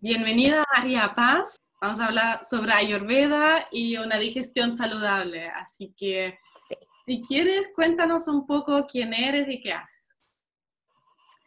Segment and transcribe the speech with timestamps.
[0.00, 1.56] Bienvenida María Paz.
[1.80, 5.46] Vamos a hablar sobre Ayurveda y una digestión saludable.
[5.48, 6.38] Así que,
[7.04, 10.14] si quieres, cuéntanos un poco quién eres y qué haces.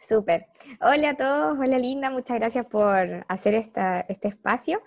[0.08, 0.48] Súper.
[0.82, 3.56] Hola a todos, hola Linda, muchas gracias por hacer
[4.08, 4.82] este espacio.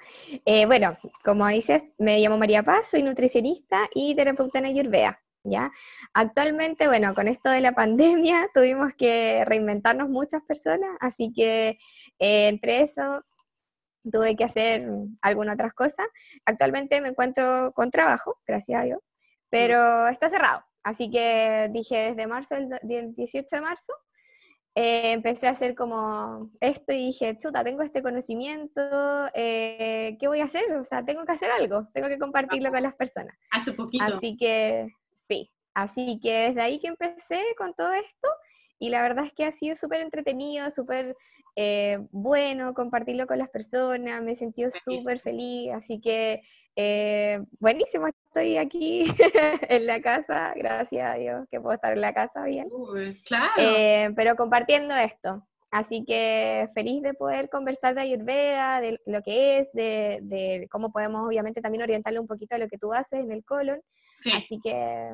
[0.45, 5.21] Eh, bueno, como dices, me llamo María Paz, soy nutricionista y terapeuta en Ayurveda.
[5.45, 5.71] ¿ya?
[6.15, 11.79] Actualmente, bueno, con esto de la pandemia tuvimos que reinventarnos muchas personas, así que
[12.19, 13.21] eh, entre eso
[14.11, 14.89] tuve que hacer
[15.21, 16.07] algunas otras cosas.
[16.45, 19.01] Actualmente me encuentro con trabajo, gracias a Dios,
[19.51, 20.65] pero está cerrado.
[20.83, 23.93] Así que dije desde marzo, el 18 de marzo,
[24.75, 28.81] eh, empecé a hacer como esto y dije, chuta, tengo este conocimiento,
[29.35, 30.73] eh, ¿qué voy a hacer?
[30.73, 33.37] O sea, tengo que hacer algo, tengo que compartirlo con las personas.
[33.51, 34.05] Hace poquito.
[34.05, 34.89] Así que,
[35.29, 38.29] sí, así que desde ahí que empecé con todo esto
[38.83, 41.17] y la verdad es que ha sido súper entretenido, súper
[41.55, 46.43] eh, bueno compartirlo con las personas, me he sentido súper feliz, así que
[46.75, 49.05] eh, buenísimo, estoy aquí
[49.69, 52.69] en la casa, gracias a Dios que puedo estar en la casa bien.
[53.25, 53.53] claro.
[53.57, 55.47] Eh, pero compartiendo esto.
[55.71, 60.91] Así que feliz de poder conversar de Ayurveda, de lo que es, de, de cómo
[60.91, 63.81] podemos obviamente también orientarle un poquito a lo que tú haces en el colon.
[64.17, 64.33] Sí.
[64.37, 65.13] Así que...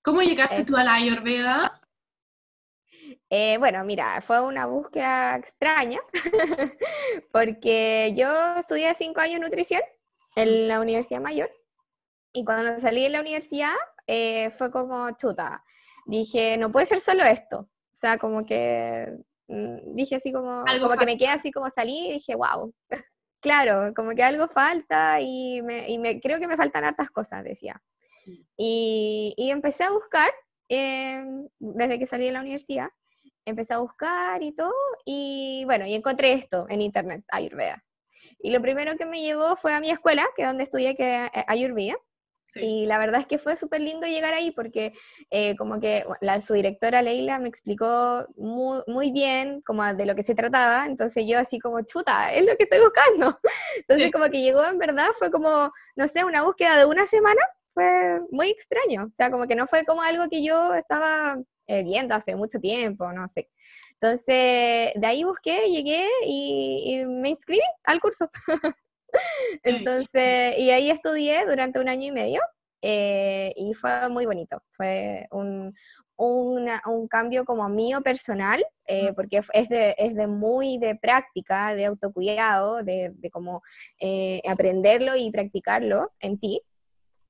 [0.00, 1.80] ¿Cómo llegaste tú a la Ayurveda?
[3.30, 6.00] Eh, bueno, mira, fue una búsqueda extraña,
[7.32, 9.82] porque yo estudié cinco años nutrición
[10.36, 11.50] en la Universidad Mayor,
[12.32, 13.74] y cuando salí de la universidad
[14.06, 15.62] eh, fue como chuta.
[16.06, 17.60] Dije, no puede ser solo esto.
[17.60, 19.06] O sea, como que
[19.48, 22.74] mm, dije así como, como que me quedé así como salí y dije, wow.
[23.40, 27.80] claro, como que algo falta y, me, creo que me faltan hartas cosas, decía.
[28.26, 28.32] Mm.
[28.56, 30.30] Y, y empecé a buscar
[30.68, 32.88] Em, desde que salí de la universidad,
[33.44, 34.72] empecé a buscar y todo,
[35.04, 37.82] y bueno, y encontré esto en internet, Ayurveda.
[38.40, 41.30] Y lo primero que me llevó fue a mi escuela, que es donde estudié que,
[41.46, 41.96] Ayurveda,
[42.56, 44.92] Y la verdad es que fue súper lindo llegar ahí porque
[45.30, 50.14] eh, como que la, su directora Leila me explicó muy, muy, bien como de lo
[50.14, 53.38] que se trataba, entonces yo así como, chuta, es lo que estoy buscando.
[53.78, 57.42] Entonces como que llegó en verdad, fue como, no sé, una búsqueda de una semana
[57.74, 59.06] fue muy extraño.
[59.06, 61.36] O sea, como que no fue como algo que yo estaba
[61.66, 63.48] eh, viendo hace mucho tiempo, no sé.
[64.00, 68.30] Entonces, de ahí busqué, llegué y, me inscribí al curso.
[69.62, 72.40] Entonces, y ahí estudié durante un año y medio
[72.82, 74.62] eh, y fue muy bonito.
[74.72, 75.72] Fue un,
[76.16, 81.86] un cambio como mío personal, eh, porque es de, es de muy de práctica, de
[81.86, 83.62] autocuidado, de, de como
[84.46, 86.60] aprenderlo y practicarlo en ti.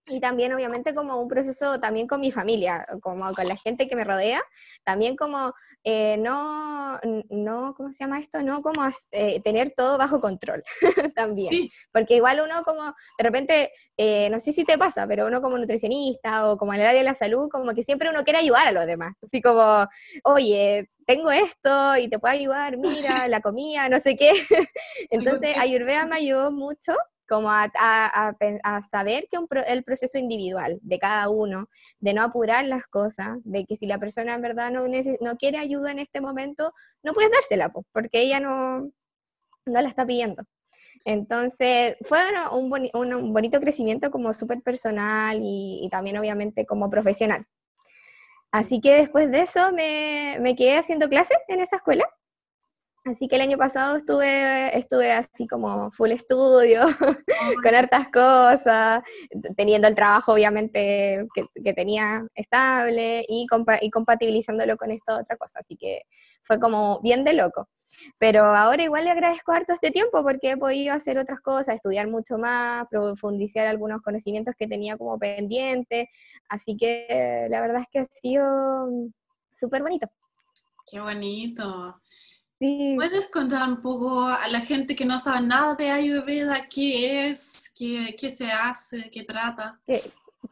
[0.06, 3.96] Y también, obviamente, como un proceso también con mi familia, como con la gente que
[3.96, 4.42] me rodea,
[4.84, 6.98] también como eh, no,
[7.28, 8.42] no, ¿cómo se llama esto?
[8.42, 8.82] No como
[9.12, 10.62] eh, tener todo bajo control
[11.14, 11.68] también.
[11.92, 15.58] Porque igual uno como, de repente, eh, no sé si te pasa, pero uno como
[15.58, 18.68] nutricionista o como en el área de la salud, como que siempre uno quiere ayudar
[18.68, 19.14] a los demás.
[19.22, 19.86] Así como,
[20.24, 24.32] oye, tengo esto y te puedo ayudar, mira, la comida, no sé qué.
[25.10, 26.94] Entonces, Ayurveda me ayudó mucho
[27.28, 27.70] como a,
[28.90, 31.68] saber que el proceso individual de cada uno,
[31.98, 35.90] de no apurar las cosas, de que si la persona en verdad no, quiere ayuda
[35.90, 38.90] en este momento, no puedes dársela, porque ella no,
[39.66, 40.44] no la está pidiendo.
[41.04, 42.18] Entonces, fue
[42.52, 47.46] un, bonito crecimiento como súper personal y, también obviamente como profesional.
[48.52, 52.06] Así que después de eso me, me quedé haciendo clases en esa escuela
[53.04, 56.84] Así que el año pasado estuve, estuve así como full estudio,
[57.62, 59.02] con hartas cosas,
[59.56, 63.46] teniendo el trabajo obviamente que, tenía estable y,
[63.82, 65.58] y, compatibilizándolo con esta otra cosa.
[65.58, 66.02] Así que
[66.42, 67.68] fue como bien de loco.
[68.18, 72.08] Pero ahora igual le agradezco harto este tiempo porque he podido hacer otras cosas, estudiar
[72.08, 76.08] mucho más, profundizar algunos conocimientos que tenía como pendiente.
[76.48, 78.88] Así que la verdad es que ha sido
[79.56, 80.08] súper bonito.
[80.86, 82.00] Qué bonito.
[82.58, 87.70] ¿Puedes contar un poco a la gente que no sabe nada de Ayurveda qué es,
[87.74, 89.78] qué, qué se hace, qué trata?
[89.86, 90.02] ¿Qué,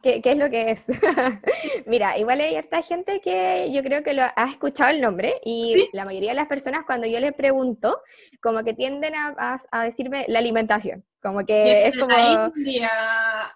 [0.01, 0.81] qué, qué es lo que es?
[1.87, 5.89] Mira, igual hay harta gente que yo creo que lo ha escuchado el nombre y
[5.93, 8.01] la mayoría de las personas cuando yo les pregunto,
[8.41, 12.15] como que tienden a, a, decirme la alimentación, como que es como...
[12.15, 12.89] La India,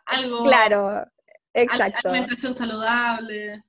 [0.06, 0.46] algo...
[0.46, 1.06] Claro,
[1.54, 2.10] exacto.
[2.10, 3.64] Alimentación saludable.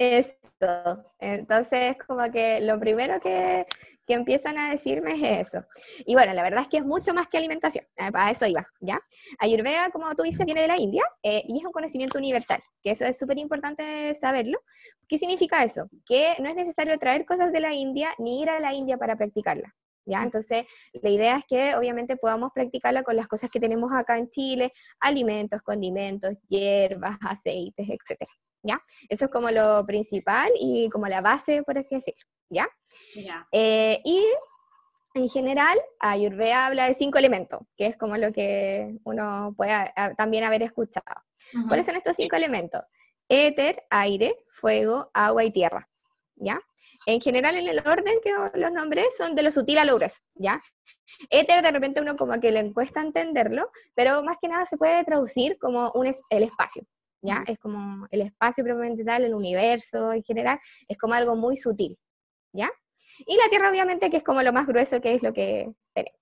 [0.00, 1.04] Esto.
[1.18, 3.66] Entonces, como que lo primero que,
[4.06, 5.66] que empiezan a decirme es eso.
[6.06, 8.66] Y bueno, la verdad es que es mucho más que alimentación, eh, a eso iba,
[8.80, 8.98] ¿ya?
[9.38, 12.92] Ayurveda, como tú dices, viene de la India eh, y es un conocimiento universal, que
[12.92, 14.58] eso es súper importante saberlo.
[15.06, 15.90] ¿Qué significa eso?
[16.06, 19.16] Que no es necesario traer cosas de la India ni ir a la India para
[19.16, 19.74] practicarla.
[20.06, 20.22] ¿ya?
[20.22, 20.64] Entonces,
[20.94, 24.72] la idea es que obviamente podamos practicarla con las cosas que tenemos acá en Chile,
[24.98, 28.26] alimentos, condimentos, hierbas, aceites, etc.
[28.62, 28.82] ¿ya?
[29.08, 32.68] Eso es como lo principal y como la base, por así decirlo, ¿ya?
[33.52, 34.24] Eh, y
[35.14, 40.44] en general, Ayurveda habla de cinco elementos, que es como lo que uno puede también
[40.44, 41.22] haber escuchado.
[41.68, 42.82] ¿Cuáles son estos cinco elementos?
[43.28, 45.88] Éter, aire, fuego, agua y tierra,
[46.36, 46.58] ¿ya?
[47.06, 50.20] En general, en el orden que los nombré, son de lo sutil a lo grueso,
[50.34, 50.62] ¿ya?
[51.30, 55.04] Éter, de repente uno como que le cuesta entenderlo, pero más que nada se puede
[55.04, 56.84] traducir como un el espacio,
[57.22, 57.44] ¿ya?
[57.46, 60.58] Es como el espacio propiamente tal, el universo en general,
[60.88, 61.98] es como algo muy sutil,
[62.52, 62.70] ¿ya?
[63.26, 66.20] Y la Tierra obviamente que es como lo más grueso que es lo que tenemos.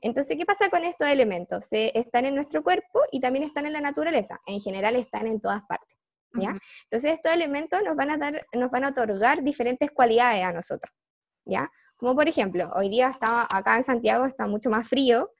[0.00, 1.66] Entonces, ¿qué pasa con estos elementos?
[1.66, 4.40] Se, están en nuestro cuerpo y también están en la naturaleza.
[4.46, 5.96] En general están en todas partes.
[6.34, 6.58] ¿ya?
[6.84, 10.92] Entonces, estos elementos nos van, a dar, nos van a otorgar diferentes cualidades a nosotros.
[11.44, 11.70] ¿ya?
[11.98, 15.30] Como por ejemplo, hoy día está, acá en Santiago está mucho más frío.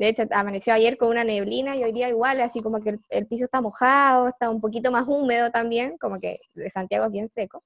[0.00, 3.26] De hecho, amaneció ayer con una neblina y hoy día igual, así como que el
[3.26, 6.40] piso está mojado, está un poquito más húmedo también, como que
[6.72, 7.62] Santiago es bien seco.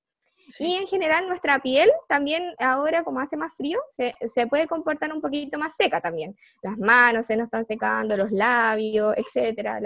[0.59, 5.13] Y en general nuestra piel también ahora, como hace más frío, se, se, puede comportar
[5.13, 6.35] un poquito más seca también.
[6.61, 9.81] Las manos se nos están secando, los labios, etcétera,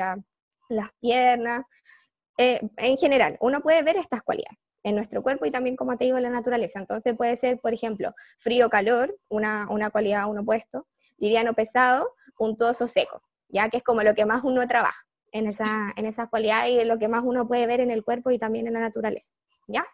[0.70, 1.66] las piernas.
[2.38, 6.06] Eh, en general, uno puede ver estas cualidades en nuestro cuerpo y también, como te
[6.06, 6.78] digo, en la naturaleza.
[6.78, 10.86] Entonces puede ser, por ejemplo, frío-calor, una, una cualidad, un opuesto,
[11.18, 12.08] liviano-pesado,
[12.38, 15.02] puntuoso seco, ya que es como lo que más uno trabaja
[15.32, 18.30] en esa, en esa cualidad y lo que más uno puede ver en el cuerpo
[18.30, 19.30] y también en la naturaleza,
[19.66, 19.84] ¿ya?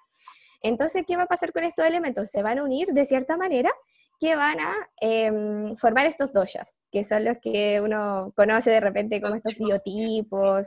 [0.62, 2.30] Entonces, ¿qué va a pasar con estos elementos?
[2.30, 3.70] Se van a unir de cierta manera
[4.18, 9.20] que van a em, formar estos doshas, que son los que uno conoce de repente
[9.20, 10.66] como estos biotipos.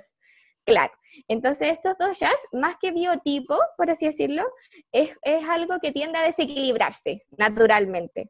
[0.65, 0.94] Claro.
[1.27, 4.44] Entonces, estos doshas, más que biotipo, por así decirlo,
[4.91, 8.30] es, es algo que tiende a desequilibrarse naturalmente.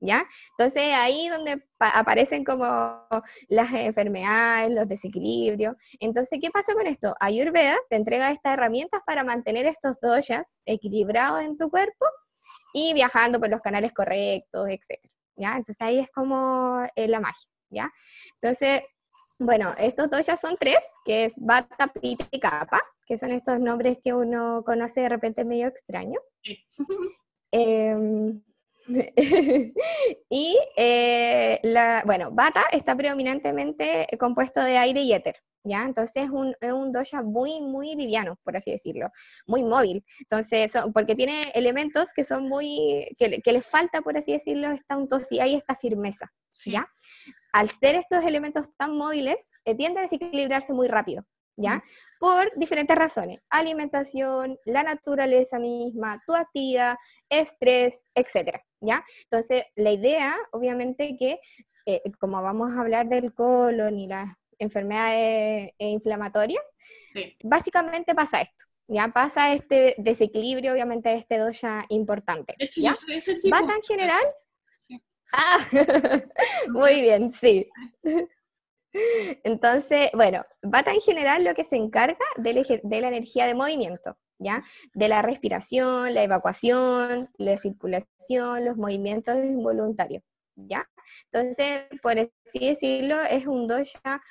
[0.00, 0.24] ¿Ya?
[0.58, 3.02] Entonces ahí donde aparecen como
[3.48, 5.76] las enfermedades, los desequilibrios.
[6.00, 7.14] Entonces, ¿qué pasa con esto?
[7.20, 12.06] Ayurveda te entrega estas herramientas para mantener estos doshas equilibrados en tu cuerpo
[12.72, 15.00] y viajando por los canales correctos, etc.
[15.36, 15.52] ¿ya?
[15.56, 17.92] Entonces ahí es como eh, la magia, ¿ya?
[18.40, 18.82] Entonces,
[19.38, 23.98] bueno, estos doshas son tres, que es Vata, Pitta y Kapha, que son estos nombres
[24.02, 26.20] que uno conoce de repente medio extraño.
[27.52, 28.42] Em,
[30.30, 35.84] y eh, la, bueno, Bata está predominantemente compuesto de aire y éter, ¿ya?
[35.84, 39.10] Entonces es un, es un dosha muy, muy liviano, por así decirlo,
[39.46, 40.04] muy móvil.
[40.20, 44.96] Entonces, porque tiene elementos que son muy, que, que les falta, por así decirlo, esta
[44.96, 46.32] untosidad y esta firmeza,
[46.64, 46.88] ¿ya?
[47.52, 51.24] Al ser estos elementos tan móviles, eh, tiende a desequilibrarse muy rápido,
[51.56, 51.82] ¿ya?
[52.18, 56.96] Por diferentes razones, alimentación, la naturaleza misma, tu actividad,
[57.28, 59.04] estrés, etcétera, ¿ya?
[59.24, 61.40] Entonces, la idea, obviamente, que
[61.86, 66.64] eh, como vamos a hablar del colon y las enfermedades eh, inflamatorias,
[67.42, 69.08] básicamente pasa esto, ¿ya?
[69.08, 72.92] Pasa este desequilibrio, obviamente, de este dosha importante, ¿ya?
[73.50, 74.24] ¿Bata en general?
[74.78, 75.02] Sí.
[75.32, 75.58] Ah,
[76.68, 77.68] muy bien, sí.
[79.44, 84.62] Entonces, bueno, Bata en general lo que se encarga de la, energía de movimiento, ¿ya?
[84.94, 90.22] De la respiración, la evacuación, la circulación, los movimientos involuntarios,
[90.56, 90.88] ¿ya?
[91.32, 94.22] Entonces, por así decirlo, es un dosha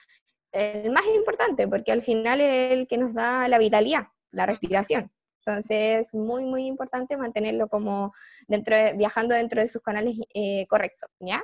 [0.51, 5.11] el más importante, porque al final es el que nos da la vitalidad, la respiración.
[5.45, 8.13] Entonces, es muy, muy importante mantenerlo como
[8.47, 11.43] dentro viajando dentro de sus canales eh, correctos, ¿ya?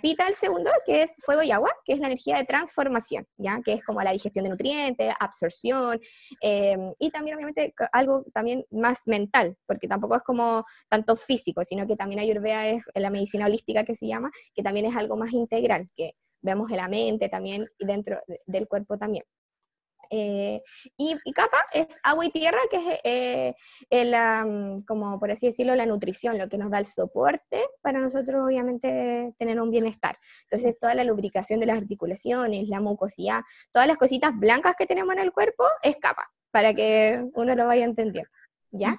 [0.00, 3.60] Pita el segundo, que es fuego y agua, que es la energía de transformación, ¿ya?
[3.64, 6.00] Que es como la digestión de nutrientes, absorción,
[6.42, 11.86] eh, y también obviamente algo también más mental, porque tampoco es como tanto físico, sino
[11.86, 15.32] que también Ayurveda es la medicina holística que se llama, que también es algo más
[15.32, 19.24] integral, que vemos en la mente también y dentro del cuerpo también.
[20.14, 20.62] Eh,
[20.98, 23.56] y, capa es agua y tierra, que es
[23.90, 28.44] eh, como por así decirlo, la nutrición, lo que nos da el soporte para nosotros
[28.44, 30.18] obviamente tener un bienestar.
[30.42, 33.40] Entonces toda la lubricación de las articulaciones, la mucosidad,
[33.72, 37.66] todas las cositas blancas que tenemos en el cuerpo es capa, para que uno lo
[37.66, 38.30] vaya entendiendo.
[38.70, 38.98] ¿Ya?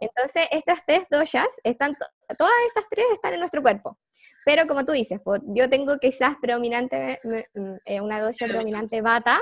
[0.00, 1.96] Entonces, estas tres doshas, están
[2.36, 3.98] todas estas tres están en nuestro cuerpo.
[4.44, 5.20] Pero como tú dices,
[5.54, 7.18] yo tengo quizás predominante,
[7.84, 9.40] eh, una dosha predominante bata,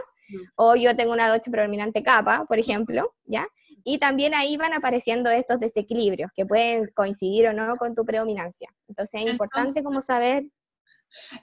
[0.57, 3.47] o yo tengo una doche predominante capa, por ejemplo, ¿ya?
[3.85, 8.69] Y también ahí van apareciendo estos desequilibrios que pueden coincidir o no con tu predominancia.
[8.89, 10.45] Entonces es importante como saber...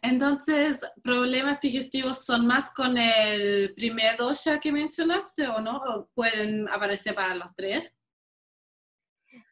[0.02, 5.78] Entonces, ¿problemas digestivos son más con el primer dosha que mencionaste o no?
[5.78, 7.94] ¿O pueden aparecer para los tres?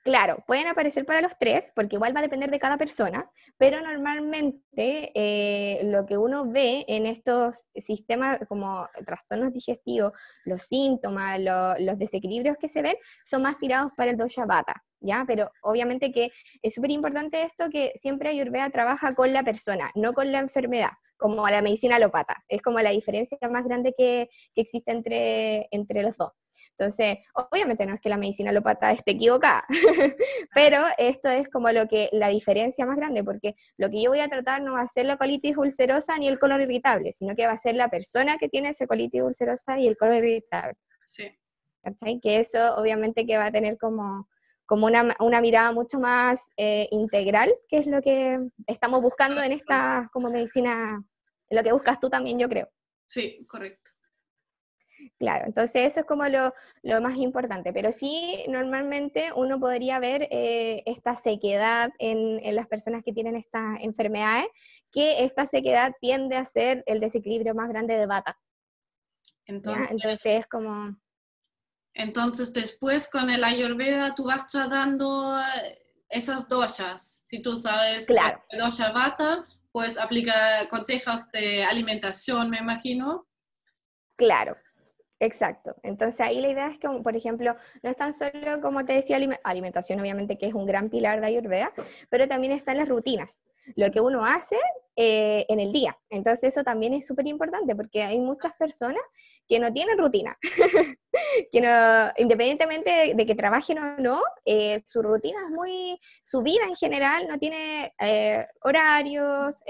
[0.06, 3.82] Claro, pueden aparecer para los tres, porque igual va a depender de cada persona, pero
[3.82, 10.14] normalmente eh, lo que uno ve en estos sistemas como trastornos digestivos,
[10.46, 11.40] los síntomas,
[11.80, 15.24] los desequilibrios que se ven, son más tirados para el dosha vata, ¿ya?
[15.26, 16.30] Pero obviamente que
[16.62, 20.92] es súper importante esto que siempre Ayurveda trabaja con la persona, no con la enfermedad,
[21.18, 22.44] como la medicina alopata.
[22.48, 26.45] Es como la diferencia más grande que, que existe entre, entre los dos.
[26.72, 29.66] Entonces, obviamente no es que la medicina alópata esté equivocada,
[30.54, 34.20] pero esto es como lo que la diferencia más grande, porque lo que yo voy
[34.20, 37.48] a tratar no va a ser la colitis ulcerosa ni el colon irritable, sino que
[37.48, 40.76] va a ser la persona que tiene esa colitis ulcerosa y el colon irritable.
[41.06, 41.32] Sí.
[42.22, 44.28] Que eso obviamente que va a tener como,
[44.66, 49.52] como una, una mirada mucho más eh, integral, que es lo que estamos buscando en
[49.52, 51.04] esta como medicina,
[51.50, 52.70] lo que buscas tú también, yo creo.
[53.06, 53.92] Sí, correcto.
[55.18, 56.54] Claro, entonces eso es como lo,
[57.02, 63.14] más importante, pero sí normalmente uno podría ver eh, esta sequedad en, las personas que
[63.14, 64.48] tienen estas enfermedades,
[64.92, 68.38] que esta sequedad tiende a ser el desequilibrio más grande de bata.
[69.46, 70.98] Entonces, entonces es como...
[71.94, 77.24] Entonces después con el ayurveda tú vas tratando eh, esas doshas.
[77.30, 78.44] Si tú sabes claro.
[78.58, 80.34] dosha bata, pues aplica
[80.70, 83.28] consejos de alimentación, me imagino.
[84.18, 84.56] Claro,
[85.19, 85.75] Exacto.
[85.84, 89.17] Entonces ahí la idea es que, por ejemplo, no es tan solo, como te decía,
[89.43, 91.72] alimentación, obviamente que es un gran pilar de Ayurveda,
[92.10, 93.41] pero también están las rutinas,
[93.75, 94.57] lo que uno hace
[94.98, 95.98] eh, en el día.
[96.10, 99.01] Entonces eso también es súper importante porque hay muchas personas
[99.48, 100.38] que no tienen rutina,
[101.51, 106.65] que no, independientemente de, que trabajen o no, eh, su rutina es muy, su vida
[106.67, 109.63] en general no tiene eh, horarios,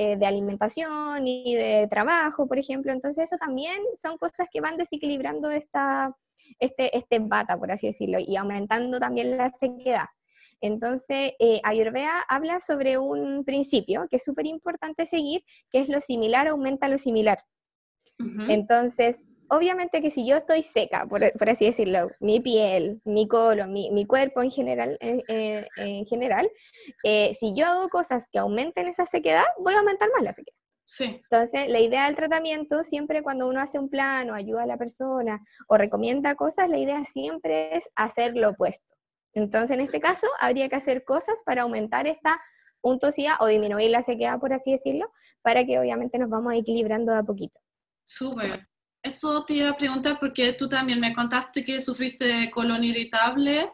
[0.00, 2.92] eh, de alimentación y de trabajo, por ejemplo.
[2.92, 6.14] Entonces eso también son cosas que van desequilibrando esta,
[6.60, 10.06] este, este bata, por así decirlo, y aumentando también la sequedad.
[10.60, 16.00] Entonces, eh, Ayurveda habla sobre un principio que es súper importante seguir, que es lo
[16.00, 17.42] similar aumenta lo similar.
[18.48, 19.18] Entonces,
[19.50, 24.42] obviamente que si yo estoy seca, por, así decirlo, mi piel, mi colon, mi, cuerpo
[24.42, 26.50] en general, en general
[27.04, 30.56] eh, si yo hago cosas que aumenten esa sequedad, voy a aumentar más la sequedad.
[30.84, 31.04] Sí.
[31.04, 34.78] Entonces, la idea del tratamiento, siempre cuando uno hace un plan o ayuda a la
[34.78, 38.96] persona o recomienda cosas, la idea siempre es hacer lo opuesto.
[39.34, 42.38] Entonces, en este caso, habría que hacer cosas para aumentar esta
[42.80, 45.12] untosidad o disminuir la sequedad, por así decirlo,
[45.42, 47.60] para que obviamente nos vamos equilibrando de a poquito.
[48.04, 48.66] Súper.
[49.02, 53.72] Eso te iba a preguntar porque tú también me contaste que sufriste de colon irritable,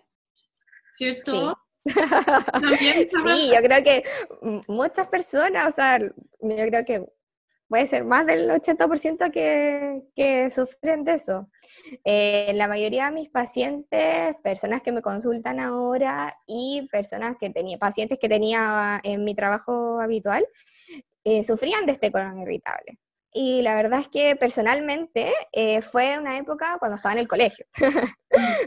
[0.92, 1.48] ¿cierto?
[1.48, 1.54] Sí.
[3.26, 4.04] sí, yo creo que
[4.68, 7.06] muchas personas, o sea, yo creo que
[7.68, 11.50] puede ser más del 80% que, que sufren de eso.
[12.04, 17.78] Eh, la mayoría de mis pacientes, personas que me consultan ahora y personas que tenía,
[17.78, 20.46] pacientes que tenía en mi trabajo habitual,
[21.24, 22.98] eh, sufrían de este colon irritable.
[23.36, 27.66] Y la verdad es que personalmente eh, fue una época cuando estaba en el colegio,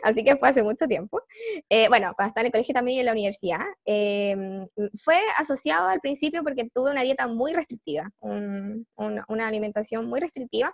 [0.04, 1.22] así que fue hace mucho tiempo.
[1.70, 3.62] Eh, bueno, cuando estaba en el colegio también y en la universidad.
[3.86, 4.68] Em,
[5.02, 10.74] fue asociado al principio porque tuve una dieta muy restrictiva, una alimentación muy restrictiva,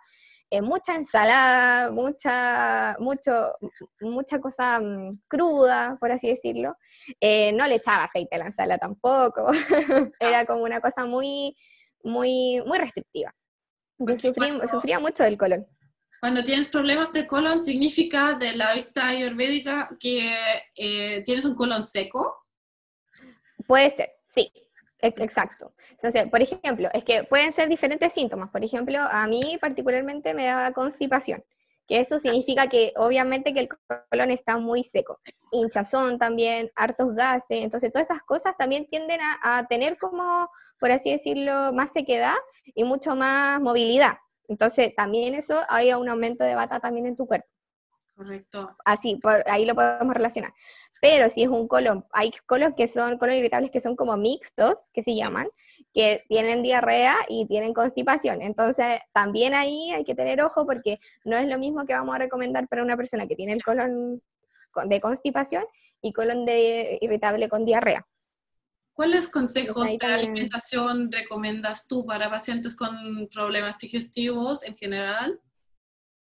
[0.50, 3.54] eh, mucha ensalada, mucha, mucho,
[4.02, 6.76] mucha cosa mm, cruda, por así decirlo.
[7.22, 9.52] no le echaba aceite a la ensalada tampoco,
[10.20, 11.56] era como una cosa muy,
[12.04, 13.32] muy, muy restrictiva.
[14.08, 15.66] Yo sufría mucho del colon.
[16.24, 20.32] Cuando tienes problemas de colon, ¿significa de la vista ayurvédica que
[20.74, 22.46] eh, tienes un colon seco?
[23.68, 24.50] Puede ser, sí,
[25.02, 25.74] exacto.
[25.92, 28.50] Entonces, por ejemplo, es que pueden ser diferentes síntomas.
[28.52, 31.44] Por ejemplo, a mí particularmente me da constipación,
[31.90, 33.70] que eso significa que obviamente que el
[34.10, 35.20] colon está muy seco.
[35.52, 40.50] Hinchazón también, hartos gases, entonces todas esas cosas también tienden a tener como
[40.84, 42.36] por así decirlo, más sequedad
[42.76, 44.18] y mucho más movilidad.
[44.50, 47.48] Entonces, también eso hay un aumento de bata también en tu cuerpo.
[48.14, 48.76] Correcto.
[48.84, 50.52] Así, por ahí lo podemos relacionar.
[51.00, 54.90] Pero si es un colon, hay colon que son, colon irritables que son como mixtos,
[54.92, 55.48] que se llaman,
[55.94, 58.42] que tienen diarrea y tienen constipación.
[58.42, 62.18] Entonces, también ahí hay que tener ojo porque no es lo mismo que vamos a
[62.18, 64.22] recomendar para una persona que tiene el colon
[64.84, 65.64] de constipación
[66.02, 68.06] y colon de irritable con diarrea.
[68.94, 75.40] ¿Cuáles consejos de alimentación recomiendas tú para pacientes con problemas digestivos en general?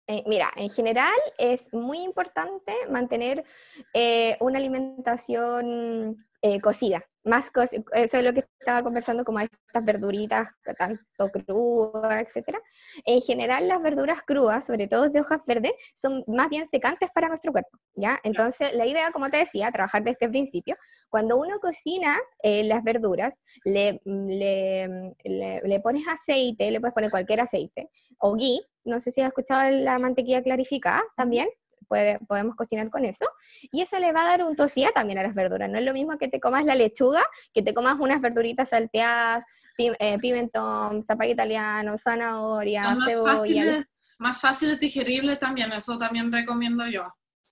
[0.07, 3.45] Eh, mira, en general es muy importante mantener
[3.93, 7.45] eh, una alimentación eh, cocida, más
[7.93, 12.59] eso es lo que estaba conversando, como estas verduritas tanto crudas, etcétera.
[13.05, 17.27] En general, las verduras crudas, sobre todo de hojas verdes, son más bien secantes para
[17.27, 18.19] nuestro cuerpo, ¿ya?
[18.23, 20.75] Entonces, la idea, como te decía, trabajar desde este principio,
[21.09, 27.41] cuando uno cocina eh, las verduras, le, le, le, pones aceite, le puedes poner cualquier
[27.41, 31.47] aceite, o ghee, no sé si has escuchado la mantequilla clarificada también,
[31.89, 33.25] podemos cocinar con eso.
[33.71, 35.69] Y eso le va a dar un tosía también a las verduras.
[35.69, 39.43] No es lo mismo que te comas la lechuga, que te comas unas verduritas salteadas,
[39.77, 43.35] eh, pimentón, zapallo italiano, zanahoria, más cebolla.
[43.35, 47.07] Fáciles, más fáciles digeribles también, eso también recomiendo yo.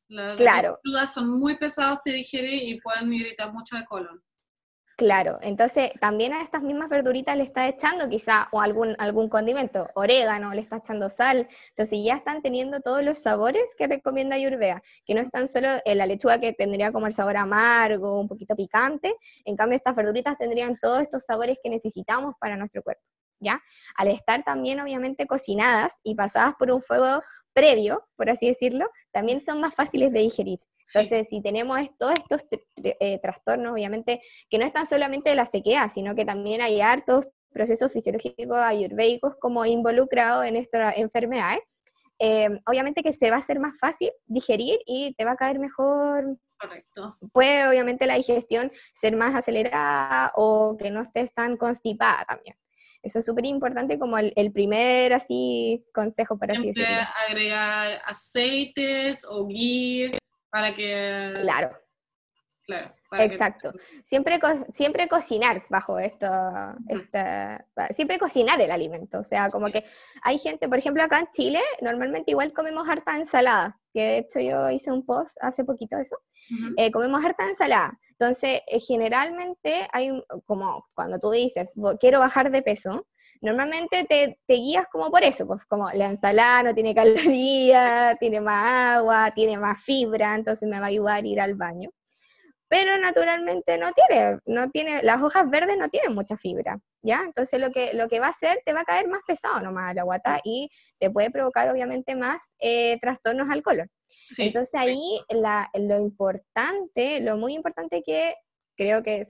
[0.10, 0.80] Las claro.
[0.84, 4.22] verduras son muy pesadas de digerir y pueden irritar mucho el colon.
[5.00, 9.88] Claro, entonces también a estas mismas verduritas le está echando quizá o algún, algún condimento,
[9.94, 14.82] orégano, le está echando sal, entonces ya están teniendo todos los sabores que recomienda Ayurveda,
[15.06, 18.56] que no están solo en la lechuga que tendría como el sabor amargo, un poquito
[18.56, 23.04] picante, en cambio estas verduritas tendrían todos estos sabores que necesitamos para nuestro cuerpo,
[23.40, 23.62] ¿ya?
[23.98, 27.22] Al estar también obviamente cocinadas y pasadas por un fuego
[27.54, 30.60] previo, por así decirlo, también son más fáciles de digerir.
[30.94, 32.42] Entonces, si tenemos todos estos
[32.84, 37.26] eh, trastornos, obviamente, que no están solamente de la sequedad, sino que también hay hartos
[37.52, 41.58] procesos fisiológicos ayurvédicos como involucrados en esta enfermedad,
[42.20, 45.60] eh, obviamente que se va a hacer más fácil digerir y te va a caer
[45.60, 46.38] mejor.
[46.60, 47.18] Correcto.
[47.32, 52.56] Puede, obviamente, la digestión ser más acelerada o que no estés tan constipada también.
[53.04, 56.86] Eso es súper importante como el, primer así consejo para Siempre
[57.30, 60.12] agregar aceites o ghee
[60.58, 61.34] para que...
[61.42, 61.70] Claro.
[62.66, 62.92] Claro.
[63.20, 63.72] Exacto.
[64.04, 64.40] Siempre,
[64.74, 66.28] siempre cocinar bajo esto,
[67.92, 69.20] siempre cocinar el alimento.
[69.20, 69.86] O sea, como que
[70.24, 74.40] hay gente, por ejemplo, acá en Chile, normalmente igual comemos harta ensalada, que de hecho
[74.40, 76.18] yo hice un post hace poquito de eso.
[76.76, 77.98] Eh, comemos harta ensalada.
[78.10, 80.12] Entonces, eh, generalmente hay,
[80.46, 83.08] como cuando tú dices, quiero bajar de peso,
[83.42, 86.96] normalmente te, te, guías como por eso, pues como la ensalada no tiene
[87.32, 91.56] calorías, tiene más agua, tiene más fibra, entonces me va a ayudar a ir al
[91.56, 91.90] baño.
[92.70, 97.24] Pero naturalmente no tiene, no tiene, las hojas verdes no tienen mucha fibra, ¿ya?
[97.26, 99.96] Entonces lo que, lo que va a hacer, te va a caer más pesado nomás
[99.96, 103.90] la guata y te puede provocar obviamente más eh, trastornos al colon.
[104.38, 108.36] Entonces ahí la, lo importante, lo muy importante que
[108.78, 109.26] creo que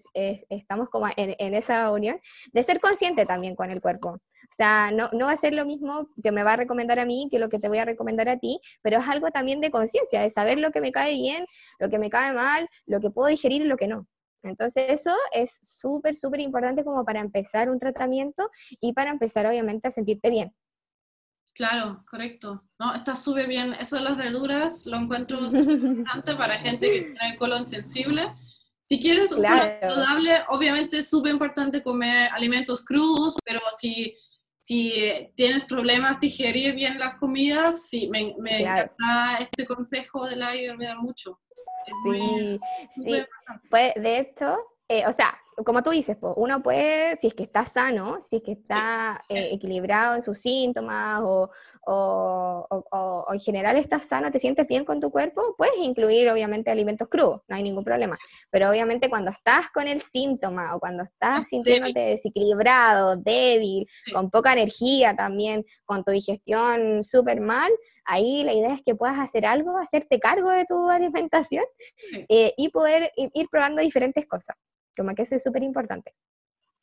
[0.49, 2.19] estamos como en, esa unión,
[2.51, 4.09] de ser consciente también con el cuerpo.
[4.09, 7.05] O sea, no, no va a ser lo mismo que me va a recomendar a
[7.05, 9.71] mí que lo que te voy a recomendar a ti, pero es algo también de
[9.71, 11.45] conciencia, de saber lo que me cae bien,
[11.79, 14.07] lo que me cae mal, lo que puedo digerir y lo que no.
[14.43, 18.49] Entonces eso es súper, súper importante como para empezar un tratamiento
[18.81, 20.53] y para empezar obviamente a sentirte bien.
[21.53, 22.63] Claro, correcto.
[22.79, 23.73] No, está súper bien.
[23.73, 28.31] Eso de las verduras lo encuentro importante para gente que tiene el colon sensible
[28.87, 34.15] si quieres un saludable, obviamente es súper importante comer alimentos crudos, pero si,
[34.61, 40.49] si tienes problemas digerir bien las comidas, sí, me, me encanta este consejo de la
[40.49, 41.37] ayurveda mucho.
[42.03, 42.59] sí,
[42.95, 43.25] sí.
[43.69, 44.57] Pues, de hecho,
[44.89, 48.43] eh, o sea, como tú dices, uno puede, si es que está sano, si es
[48.43, 51.49] que está eh, equilibrado en sus síntomas o,
[51.81, 57.07] o, en general estás sano, te sientes bien con tu cuerpo, puedes incluir obviamente alimentos
[57.09, 58.17] crudos, no hay ningún problema.
[58.51, 64.53] Pero obviamente cuando estás con el síntoma o cuando estás sintiéndote desequilibrado, débil, con poca
[64.53, 67.71] energía también, con tu digestión súper mal,
[68.05, 71.65] ahí la idea es que puedas hacer algo, hacerte cargo de tu alimentación
[72.29, 74.55] eh, y poder ir probando diferentes cosas.
[74.97, 76.15] Como que eso es súper importante.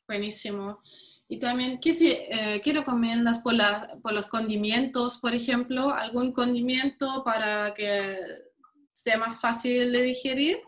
[0.07, 0.81] Buenísimo.
[1.27, 3.55] Y también, ¿qué, eh, ¿qué recomiendas por,
[4.03, 5.90] por los condimentos, por ejemplo?
[5.90, 8.18] ¿Algún condimento para que
[8.92, 10.59] sea más fácil de digerir?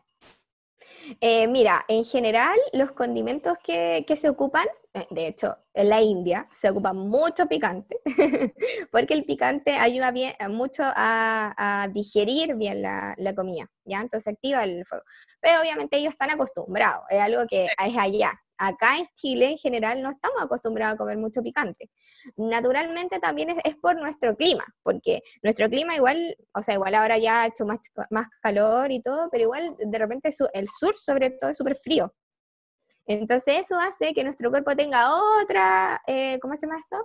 [1.20, 4.66] Eh, mira, en general los condimentos que, que, se ocupan,
[5.10, 7.98] de hecho en la India se ocupa mucho picante,
[8.90, 14.00] porque el picante ayuda bien, mucho a, a digerir bien la, la, comida, ¿ya?
[14.00, 15.04] Entonces activa el fuego.
[15.40, 20.02] Pero obviamente ellos están acostumbrados, es algo que es allá, acá en Chile en general
[20.02, 21.90] no estamos acostumbrados a comer mucho picante.
[22.36, 27.42] Naturalmente también es, por nuestro clima, porque nuestro clima igual, o sea, igual ahora ya
[27.42, 27.80] ha hecho más,
[28.10, 32.12] más calor y todo, pero igual de repente el sur sobre todo es súper frío.
[33.06, 35.10] Entonces eso hace que nuestro cuerpo tenga
[35.42, 37.04] otra, eh, ¿cómo se llama esto?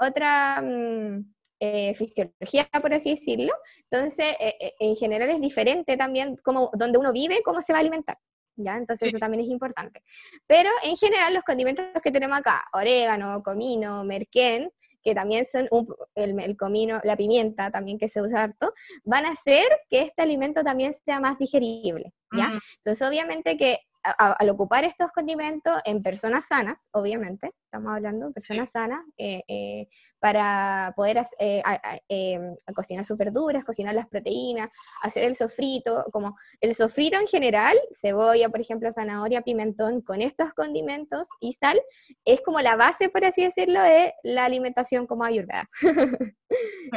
[0.00, 3.52] Otra mm, eh, fisiología, por así decirlo.
[3.90, 7.80] Entonces, eh, en general es diferente también como donde uno vive, cómo se va a
[7.80, 8.18] alimentar.
[8.56, 8.76] ¿ya?
[8.76, 10.02] Entonces eso también es importante.
[10.46, 14.70] Pero en general los condimentos que tenemos acá, orégano, comino, merquén,
[15.02, 15.68] que también son
[16.16, 20.64] el, comino, la pimienta también que se usa harto, van a hacer que este alimento
[20.64, 22.58] también sea más digerible, ¿ya?
[22.78, 23.78] Entonces obviamente que
[24.18, 30.92] al ocupar estos condimentos en personas sanas, obviamente, estamos hablando personas sanas, eh, eh, para
[30.96, 31.62] poder eh,
[32.08, 34.70] em, cocinar sus verduras, cocinar las proteínas,
[35.02, 40.52] hacer el sofrito, como el sofrito en general, cebolla, por ejemplo, zanahoria, pimentón, con estos
[40.54, 41.80] condimentos y sal,
[42.24, 45.68] es como la base, por así decirlo, de la alimentación como ayurveda.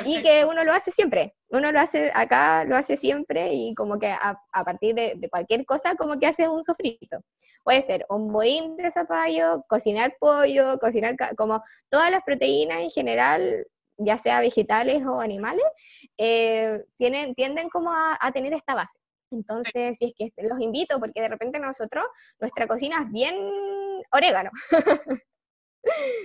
[0.05, 3.99] y que uno lo hace siempre, uno lo hace acá, lo hace siempre y como
[3.99, 7.19] que a, partir de, de, cualquier cosa, como que hace un sofrito.
[7.63, 13.65] Puede ser un boín de zapallo, cocinar pollo, cocinar como todas las proteínas en general,
[13.97, 15.65] ya sea vegetales o animales,
[16.17, 18.97] eh, tienen, tienden como a, tener esta base.
[19.31, 22.05] Entonces, si es que los invito, porque de repente nosotros,
[22.39, 23.35] nuestra cocina es bien
[24.11, 24.49] orégano.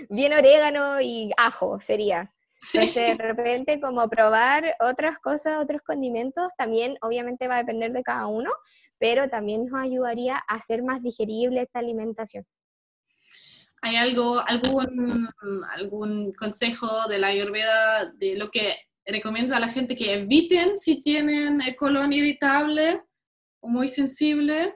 [0.09, 2.31] bien orégano y ajo sería.
[2.73, 8.03] Entonces, de repente, como probar otras cosas, otros condimentos, también obviamente va a depender de
[8.03, 8.51] cada uno,
[8.99, 12.45] pero también nos ayudaría a hacer más digerible esta alimentación.
[13.85, 15.29] ¿Hay algo, algún,
[15.77, 21.03] algún consejo de la Ayurveda de lo que recomienda a la gente que eviten si
[21.03, 23.03] tienen el colon irritable
[23.61, 24.75] o muy sensible?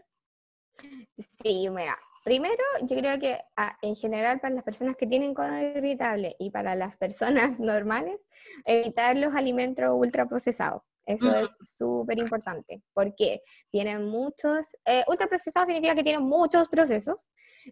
[1.42, 3.40] Sí, mira, primero yo creo que
[3.81, 8.21] en general para las personas que tienen colon irritable y para las personas normales,
[8.66, 10.83] evitar los alimentos ultraprocesados.
[11.07, 13.40] Eso es súper importante, porque
[13.71, 17.27] tienen muchos, eh, ultraprocesados significa que tienen muchos procesos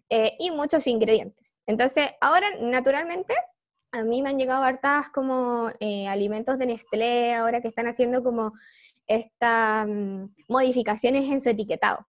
[0.09, 1.57] eh, y muchos ingredientes.
[1.65, 3.33] Entonces, ahora, naturalmente,
[3.91, 8.23] a mí me han llegado hartas como eh, alimentos de Nestlé, ahora que están haciendo
[8.23, 8.53] como
[9.07, 12.05] estas mm, modificaciones en su etiquetado.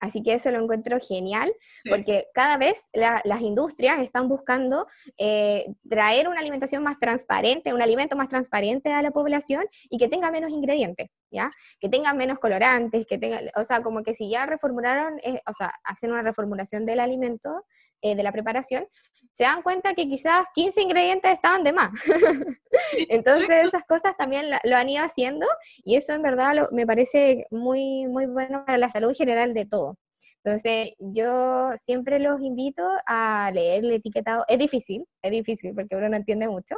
[0.00, 1.52] Así que eso lo encuentro genial,
[1.88, 8.16] porque cada vez las industrias están buscando eh, traer una alimentación más transparente, un alimento
[8.16, 11.46] más transparente a la población y que tenga menos ingredientes, ¿ya?
[11.80, 15.54] Que tenga menos colorantes, que tenga, o sea, como que si ya reformularon, eh, o
[15.54, 17.64] sea, hacen una reformulación del alimento,
[18.06, 18.86] eh, de la preparación,
[19.32, 21.90] se dan cuenta que quizás 15 ingredientes estaban de más.
[23.08, 25.46] Entonces esas cosas también lo han ido haciendo
[25.84, 29.98] y eso en verdad me parece muy, muy bueno para la salud general de todo.
[30.42, 34.44] Entonces yo siempre los invito a leer el etiquetado.
[34.46, 36.76] Es difícil, es difícil porque uno no entiende mucho,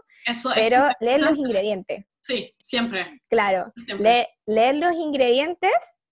[0.55, 2.07] pero leer los ingredientes.
[2.23, 3.21] Sí, siempre.
[3.29, 3.73] Claro,
[4.47, 5.71] leer los ingredientes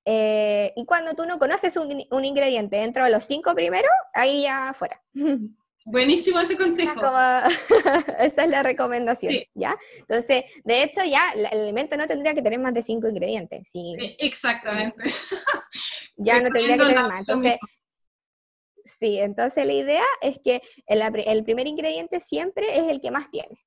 [0.09, 4.73] eh, y cuando tú no conoces un, ingrediente dentro de los cinco primeros, ahí ya
[4.73, 5.03] fuera.
[5.85, 6.95] Buenísimo ese consejo.
[8.19, 9.77] esa es la recomendación, ¿ya?
[9.99, 13.69] Entonces, de hecho, ya el alimento no tendría que tener más de cinco ingredientes.
[13.71, 13.97] Sí.
[14.19, 15.05] Exactamente.
[16.19, 17.21] Ya no tendría que tener más.
[17.21, 17.59] Entonces,
[18.99, 23.59] sí, entonces la idea es que el primer ingrediente siempre es el que más tiene.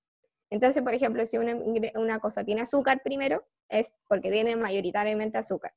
[0.52, 5.74] Entonces, por ejemplo, si una, cosa tiene azúcar primero, es porque tiene mayoritariamente azúcar.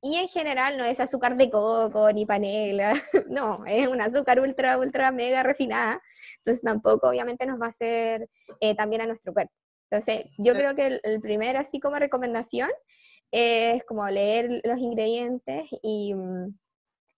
[0.00, 2.92] Y en general no es azúcar de coco ni panela,
[3.28, 6.02] no, es un azúcar ultra, ultra, mega refinada.
[6.38, 8.28] Entonces tampoco obviamente nos va a hacer
[8.60, 9.52] eh, también a nuestro cuerpo.
[9.88, 12.68] Entonces, yo creo que el, primero, así como recomendación,
[13.30, 16.12] es como leer los ingredientes y,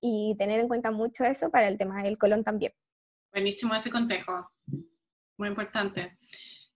[0.02, 2.74] y tener en cuenta mucho eso para el tema del colon también.
[3.32, 4.50] Buenísimo ese consejo,
[5.38, 6.18] muy importante.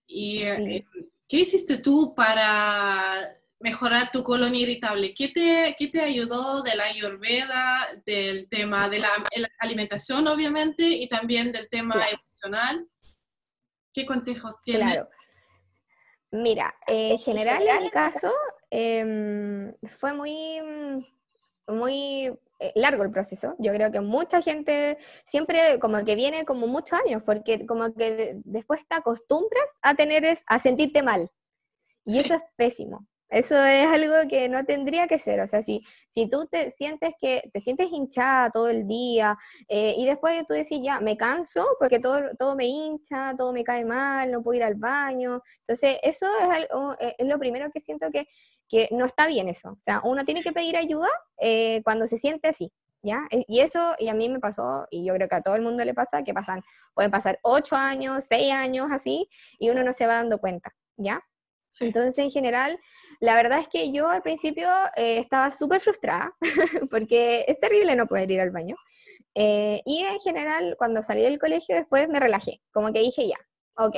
[0.07, 0.85] ¿Y eh,
[1.27, 5.13] qué hiciste tú para mejorar tu colon irritable?
[5.13, 9.09] ¿Qué te, qué te ayudó de la ayurveda, del tema de la,
[9.59, 12.87] alimentación, obviamente, y también del tema emocional?
[13.93, 14.93] ¿Qué consejos tienes?
[14.93, 15.09] Claro.
[16.31, 18.31] Mira, en general, en mi caso,
[18.71, 20.59] em, fue muy,
[21.67, 22.37] muy eh,
[22.75, 23.55] largo el proceso.
[23.59, 28.39] Yo creo que mucha gente siempre como que viene como muchos años, porque como que
[28.43, 31.29] después te acostumbras a tener, a sentirte mal.
[32.05, 33.07] Y eso es pésimo.
[33.33, 35.39] Eso es algo que no tendría que ser.
[35.41, 39.35] O sea, si, si tú te sientes que te sientes hinchada todo el día
[39.67, 43.63] eh, y después tú decís, ya, me canso porque todo, todo me hincha, todo me
[43.63, 45.41] cae mal, no puedo ir al baño.
[45.61, 46.67] Entonces, eso es,
[46.99, 48.27] eh, es lo primero que siento que,
[48.69, 49.71] que no está bien eso.
[49.71, 52.71] O sea, uno tiene que pedir ayuda eh, cuando se siente así.
[53.05, 53.27] ¿Ya?
[53.31, 55.83] Y eso, y a mí me pasó, y yo creo que a todo el mundo
[55.83, 56.61] le pasa, que pasan,
[56.93, 59.27] pueden pasar ocho años, seis años así,
[59.59, 61.21] y uno no se va dando cuenta, ¿ya?
[61.79, 62.79] Entonces, en general,
[63.19, 66.33] la verdad es que yo al principio eh, estaba súper frustrada,
[66.91, 68.75] porque es terrible no poder ir al baño.
[69.35, 73.37] Eh, y en general, cuando salí del colegio, después me relajé, como que dije ya,
[73.75, 73.95] ok,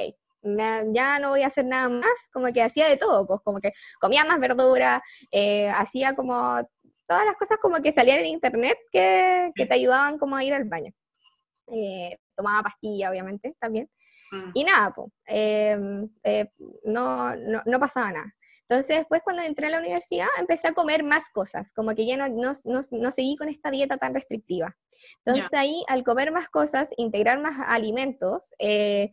[0.93, 3.73] ya no voy a hacer nada más, como que hacía de todo, pues como que
[3.99, 6.59] comía más verdura, eh, hacía como
[7.07, 10.53] todas las cosas como que salían en internet que, que te ayudaban como a ir
[10.53, 10.91] al baño.
[12.35, 13.89] tomaba pastilla, obviamente, también.
[14.31, 14.51] Mm.
[14.53, 15.11] Y nada, pues,
[16.83, 18.35] no, no, no, pasaba nada.
[18.67, 22.17] Entonces después cuando entré a la universidad empecé a comer más cosas, como que ya
[22.17, 24.75] no, no, no, seguí con esta dieta tan restrictiva.
[25.23, 29.11] Entonces ahí al comer más cosas, integrar más alimentos, eh,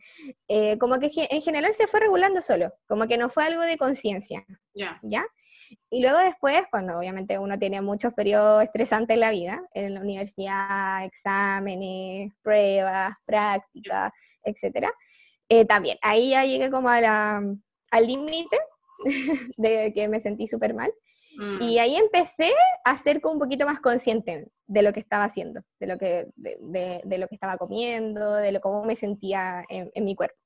[0.49, 3.77] eh, como que en general se fue regulando solo, como que no fue algo de
[3.77, 4.45] conciencia.
[5.03, 5.27] ¿Ya?
[5.91, 10.01] Y luego después, cuando obviamente uno tiene muchos periodos estresantes en la vida, en la
[10.01, 14.13] universidad, exámenes, pruebas, prácticas,
[14.45, 14.89] etc.,
[15.49, 17.43] eh, también ahí ya llegué como a la,
[17.91, 18.59] al límite
[19.57, 20.93] de que me sentí súper mal.
[21.37, 21.63] Mm.
[21.63, 22.53] Y ahí empecé
[22.85, 26.29] a ser como un poquito más consciente de lo que estaba haciendo, de lo que,
[26.37, 30.42] de, de, lo que estaba comiendo, de lo, cómo me sentía en, en mi cuerpo.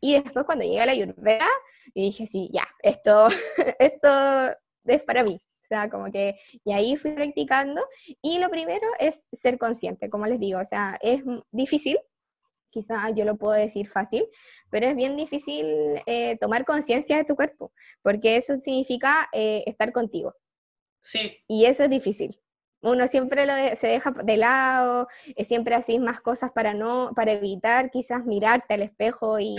[0.00, 1.48] Y después cuando llegué a la Ayurveda,
[1.94, 3.28] dije, sí, ya, esto,
[3.78, 4.08] esto
[4.84, 5.40] es para mí.
[5.62, 7.82] O sea, como que, y ahí fui practicando.
[8.22, 11.98] Y lo primero es ser consciente, como les digo, o sea, es difícil,
[12.70, 14.24] quizá yo lo puedo decir fácil,
[14.70, 15.66] pero es bien difícil
[16.06, 20.34] eh, tomar conciencia de tu cuerpo, porque eso significa eh, estar contigo.
[21.00, 21.38] Sí.
[21.46, 22.40] Y eso es difícil.
[22.82, 27.32] Uno siempre lo se deja de lado, es siempre así más cosas para no, para
[27.32, 29.56] evitar quizás mirarte al espejo y...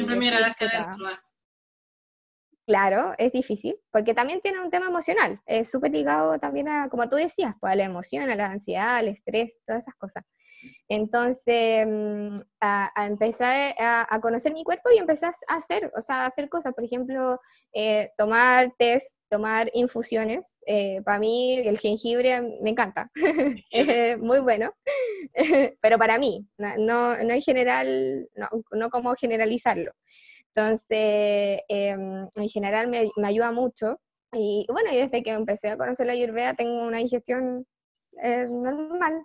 [2.65, 7.09] Claro, es difícil, porque también tiene un tema emocional, es súper ligado también a, como
[7.09, 10.23] tú decías, pues, a la emoción, a la ansiedad, al estrés, todas esas cosas.
[10.87, 16.25] Entonces, mm, a, empezar a, conocer mi cuerpo y empezar a hacer, o sea, a
[16.27, 17.39] hacer cosas, por ejemplo,
[17.73, 20.57] eh, tomar test, tomar infusiones.
[20.65, 23.09] Eh, para mí el jengibre me encanta,
[23.71, 24.73] es muy bueno,
[25.81, 29.93] pero para mí, no, no en general, no, no como generalizarlo.
[30.53, 33.99] Entonces, em, en general me, me, ayuda mucho.
[34.33, 37.65] Y bueno, y desde que empecé a conocer la ayurveda tengo una digestión
[38.21, 39.23] eh, normal,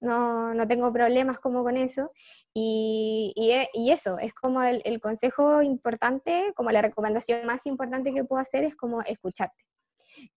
[0.00, 2.10] no, no, tengo problemas como con eso.
[2.54, 7.66] Y, y, e, y eso, es como el, el, consejo importante, como la recomendación más
[7.66, 9.64] importante que puedo hacer es como escucharte.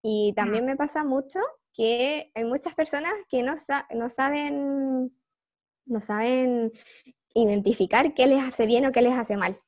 [0.02, 1.40] Y también me pasa mucho
[1.72, 3.54] que hay muchas personas que no,
[3.94, 5.12] no saben
[5.86, 6.72] no saben
[7.34, 9.58] identificar qué les hace bien o qué les hace mal.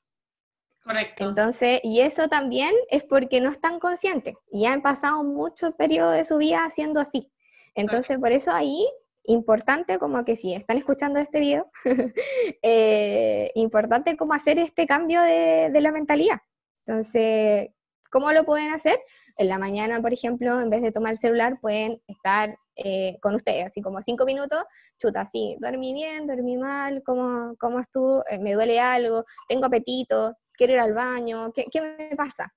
[0.82, 1.28] Correcto.
[1.28, 6.24] Entonces, y eso también es porque no están conscientes y han pasado muchos periodos de
[6.24, 7.32] su vida haciendo así.
[7.74, 8.86] Entonces, por eso ahí,
[9.24, 11.70] importante como que si están escuchando este video,
[12.62, 16.40] eh, importante como hacer este cambio de, de la mentalidad.
[16.86, 17.70] Entonces,
[18.10, 18.98] ¿cómo lo pueden hacer?
[19.36, 23.34] En la mañana, por ejemplo, en vez de tomar el celular, pueden estar eh, con
[23.34, 24.62] ustedes, así como cinco minutos,
[24.98, 28.24] chuta, así, dormí bien, dormí mal, ¿cómo, cómo estuvo?
[28.28, 29.24] Eh, ¿Me duele algo?
[29.48, 30.36] ¿Tengo apetito?
[30.56, 32.52] quiero ir al baño, ¿qué, qué me pasa?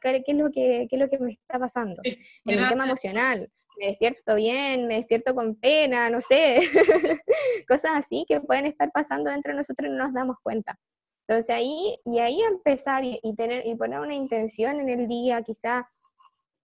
[0.00, 2.02] ¿Qué, es lo que, qué es lo que me está pasando?
[2.04, 6.60] En el tema emocional, me despierto bien, me despierto con pena, no sé,
[7.68, 10.78] cosas así que pueden estar pasando dentro de nosotros y no nos damos cuenta.
[11.28, 15.88] Entonces ahí, y ahí empezar y, tener, y poner una intención en el día, quizá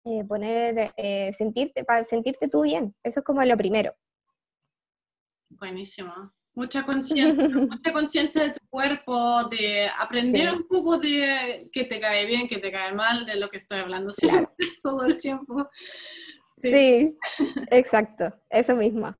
[0.05, 3.93] eh, poner, eh, sentirte, para sentirte tú bien, eso es como lo primero.
[5.49, 7.33] Buenísimo mucha conciencia,
[7.69, 12.57] mucha conciencia de tu cuerpo, de aprender un poco de qué te cae bien, qué
[12.57, 15.69] te cae mal, de lo que estoy hablando siempre, todo el tiempo.
[16.61, 17.17] Sí.
[17.71, 19.15] exacto, eso mismo.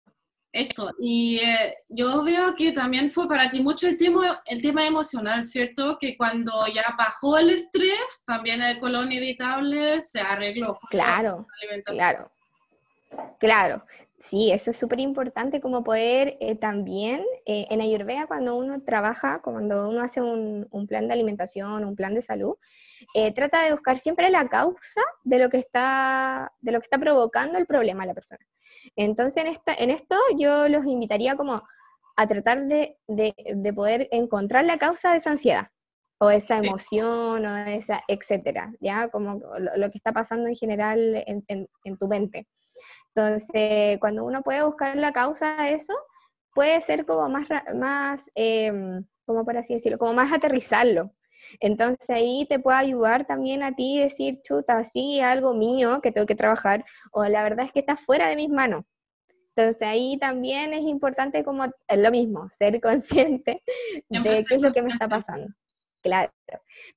[0.51, 4.85] Eso, y eh, yo veo que también fue para ti mucho el tema, el tema
[4.87, 5.97] emocional, ¿cierto?
[5.99, 10.79] Que cuando ya bajó el estrés, también el colon irritable se arregló.
[10.89, 11.45] Claro,
[11.85, 12.31] claro.
[13.39, 13.83] Claro,
[14.21, 19.41] Sí, eso es súper importante como poder eh, también eh, en Ayurveda cuando uno trabaja,
[19.41, 22.55] cuando uno hace un, plan de alimentación, un plan de salud,
[23.15, 26.97] eh, trata de buscar siempre la causa de lo que está, de lo que está
[26.97, 28.45] provocando el problema a la persona.
[28.97, 31.61] Entonces en, esta, en esto yo los invitaría como
[32.17, 35.67] a tratar de, de, poder encontrar la causa de esa ansiedad
[36.19, 39.39] o esa emoción o esa, etcétera, ya como
[39.77, 42.45] lo, que está pasando en general en, en tu mente.
[43.15, 45.93] Entonces, cuando uno puede buscar la causa de eso,
[46.53, 51.11] puede ser como más, más em, como por así decirlo, como más aterrizarlo.
[51.59, 56.27] Entonces ahí te puede ayudar también a ti decir, chuta, sí, algo mío que tengo
[56.27, 58.85] que trabajar, o la verdad es que está fuera de mis manos.
[59.55, 63.63] Entonces ahí también es importante como es lo mismo, ser consciente
[64.09, 65.47] de qué es lo que me está pasando.
[66.01, 66.31] Claro.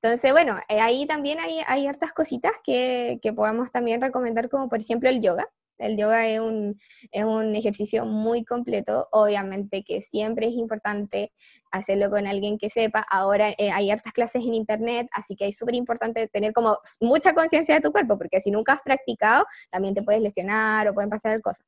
[0.01, 4.68] Entonces, bueno, eh, ahí también hay, hay hartas cositas que, que podamos también recomendar, como
[4.68, 5.48] por ejemplo el yoga.
[5.83, 6.79] El yoga es un,
[7.11, 11.33] es un ejercicio muy completo, obviamente que siempre es importante
[11.71, 13.05] hacerlo con alguien que sepa.
[13.11, 17.35] Ahora eh, hay hartas clases en internet, así que es súper importante tener como mucha
[17.35, 21.11] conciencia de tu cuerpo, porque si nunca has practicado, también te puedes lesionar o pueden
[21.11, 21.66] pasar cosas.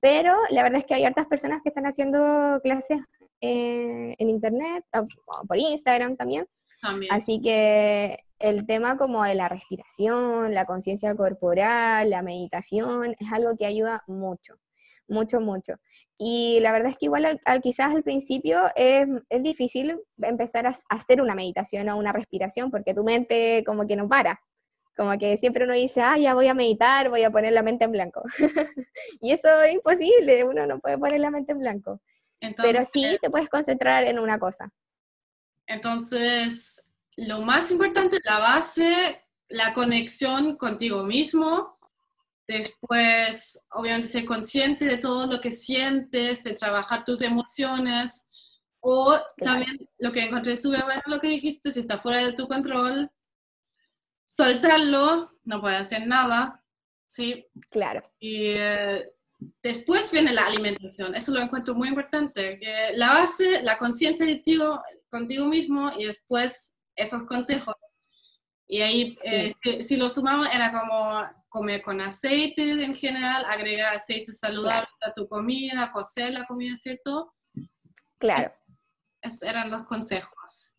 [0.00, 2.98] Pero la verdad es que hay hartas personas que están haciendo clases
[3.40, 6.46] eh, en internet, o por Instagram también.
[7.10, 13.56] Así que el tema como de la respiración, la conciencia corporal, la meditación, es algo
[13.56, 14.54] que ayuda mucho,
[15.08, 15.74] mucho, mucho.
[16.18, 20.76] Y la verdad es que igual al, quizás al principio es, es, difícil empezar a
[20.90, 24.38] hacer una meditación o una respiración porque tu mente como que no para.
[24.94, 27.86] Como que siempre uno dice, ah, ya voy a meditar, voy a poner la mente
[27.86, 28.22] en blanco.
[29.22, 32.00] y eso es imposible, uno no puede poner la mente en blanco.
[32.58, 34.70] Pero sí te puedes concentrar en una cosa.
[35.66, 36.84] Entonces,
[37.16, 41.78] lo más importante, la base, la conexión contigo mismo,
[42.46, 48.28] después, obviamente, ser consciente de todo lo que sientes, de trabajar tus emociones,
[48.80, 52.46] o también lo que encontré súper bueno, lo que dijiste, si está fuera de tu
[52.46, 53.10] control,
[54.26, 56.62] soltarlo, no puede hacer nada,
[57.06, 57.46] ¿sí?
[57.70, 58.02] Claro.
[58.18, 59.10] Y eh,
[59.62, 64.36] después viene la alimentación, eso lo encuentro muy importante, que la base, la conciencia de
[64.36, 64.58] ti,
[65.08, 67.74] contigo mismo y después esos consejos.
[68.66, 74.32] Y ahí, eh, si, lo sumamos, era como comer con aceite en general, agregar aceite
[74.32, 77.34] saludable a tu comida, cocer la comida, ¿cierto?
[78.18, 78.52] Claro.
[79.20, 80.74] esos eran los consejos.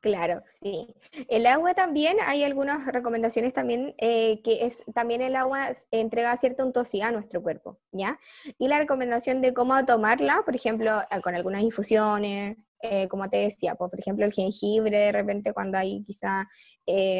[0.00, 0.94] Claro, sí.
[1.28, 6.64] El agua también, hay algunas recomendaciones también, eh, que es, también el agua entrega cierta
[6.64, 8.18] untosidad a nuestro cuerpo, ¿ya?
[8.58, 13.38] Y la recomendación de cómo tomarla, por ejemplo, eh, con algunas infusiones, eh, como te
[13.38, 16.48] decía, pues, por ejemplo, el jengibre, de repente cuando hay quizá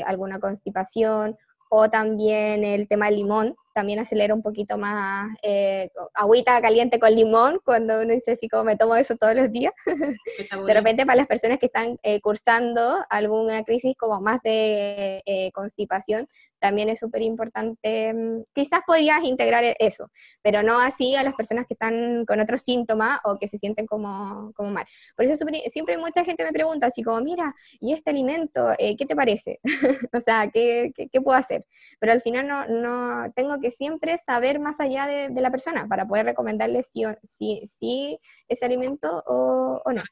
[0.06, 1.36] alguna constipación,
[1.70, 7.14] o también el tema del limón, también acelera un poquito más eh, agüita caliente con
[7.14, 9.72] limón, cuando uno dice así como me tomo eso todos los días.
[10.66, 15.50] de repente para las personas que están eh, cursando alguna crisis como más de eh,
[15.52, 16.26] constipación,
[16.58, 20.10] también es súper importante, mm, quizás podrías integrar e-, eso,
[20.42, 23.86] pero no así a las personas que están con otros síntomas o que se sienten
[23.86, 24.84] como, como mal.
[25.16, 29.16] Por eso siempre mucha gente me pregunta así como, mira, ¿y este alimento, qué te
[29.16, 29.60] parece?
[30.12, 31.64] o sea, ¿qué, ¿qué, puedo hacer?
[31.98, 36.06] Pero al final no, no tengo que siempre saber más allá de, la persona para
[36.06, 38.18] poder recomendarle si, si, si
[38.48, 40.02] ese alimento o, no.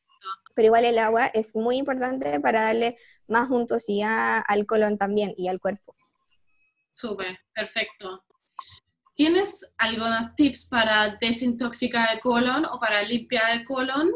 [0.54, 5.48] Pero igual el agua es muy importante para darle más untuosidad al colon también y
[5.48, 5.94] al cuerpo.
[6.90, 8.24] Súper, perfecto.
[9.14, 14.10] ¿Tienes algunos tips para desintoxicar el colon o para limpiar el colon?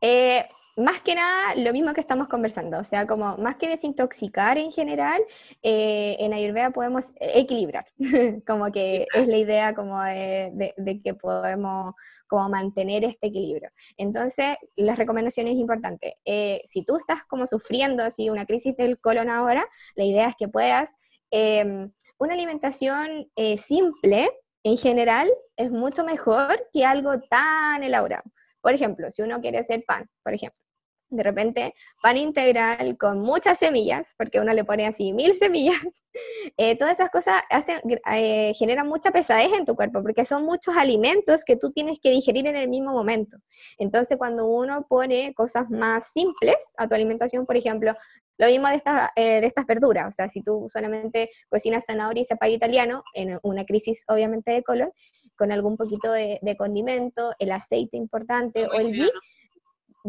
[0.00, 4.58] Eh, más que nada, lo mismo que estamos conversando, o sea, como más que desintoxicar
[4.58, 5.22] en general,
[5.62, 7.86] eh, en Ayurveda podemos equilibrar,
[8.46, 11.94] como que es la idea como de, que podemos
[12.26, 13.68] como mantener este equilibrio.
[13.96, 19.30] Entonces, las recomendaciones importantes, eh, si tú estás como sufriendo así una crisis del colon
[19.30, 20.92] ahora, la idea es que puedas,
[21.30, 24.30] em, una alimentación eh, simple
[24.64, 28.24] en general es mucho mejor que algo tan elaborado.
[28.60, 30.63] Por ejemplo, si uno quiere hacer pan, por ejemplo,
[31.10, 35.76] de repente pan integral con muchas semillas, porque uno le pone así mil semillas,
[36.56, 37.80] eh, todas esas cosas hacen,
[38.12, 42.10] eh, generan mucha pesadez en tu cuerpo, porque son muchos alimentos que tú tienes que
[42.10, 43.36] digerir en el mismo momento.
[43.78, 47.92] Entonces, cuando uno pone cosas más simples a tu alimentación, por ejemplo,
[48.36, 48.82] lo mismo de,
[49.16, 53.38] eh, de estas verduras, o sea, si tú solamente cocinas zanahoria y zapallo italiano, en
[53.42, 54.92] una crisis obviamente de color,
[55.36, 59.10] con algún poquito de, de condimento, el aceite importante o el ghee,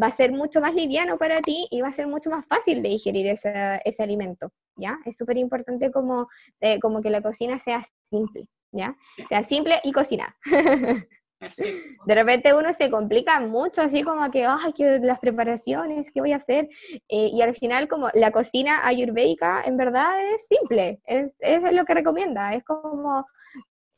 [0.01, 2.81] va a ser mucho más liviano para ti y va a ser mucho más fácil
[2.81, 4.99] de digerir ese, ese alimento, ¿ya?
[5.05, 6.27] Es súper importante como,
[6.61, 8.95] eh, como que la cocina sea simple, ¿ya?
[9.29, 10.35] Sea simple y cocina.
[12.05, 16.31] De repente uno se complica mucho, así como que, ay, que las preparaciones, ¿qué voy
[16.31, 16.69] a hacer?
[17.09, 21.85] Eh, y al final, como la cocina ayurvédica, en verdad es simple, es, es lo
[21.85, 23.25] que recomienda, es como